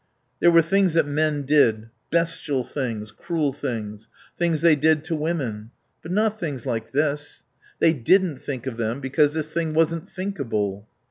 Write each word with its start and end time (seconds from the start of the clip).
There 0.39 0.49
were 0.49 0.63
things 0.63 0.93
that 0.95 1.05
men 1.05 1.43
did, 1.43 1.91
bestial 2.09 2.63
things, 2.63 3.11
cruel 3.11 3.53
things, 3.53 4.07
things 4.35 4.61
they 4.61 4.75
did 4.75 5.03
to 5.03 5.15
women. 5.15 5.69
But 6.01 6.11
not 6.11 6.39
things 6.39 6.65
like 6.65 6.91
this. 6.91 7.43
They 7.77 7.93
didn't 7.93 8.39
think 8.39 8.65
of 8.65 8.77
them, 8.77 8.99
because 8.99 9.35
this 9.35 9.51
thing 9.51 9.75
wasn't 9.75 10.09
thinkable. 10.09 10.87